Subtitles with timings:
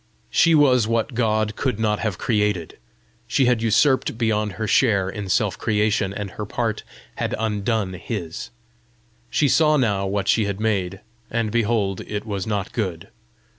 [0.31, 2.79] She was what God could not have created.
[3.27, 6.81] She had usurped beyond her share in self creation, and her part
[7.17, 8.49] had undone His!
[9.29, 13.09] She saw now what she had made, and behold, it was not good!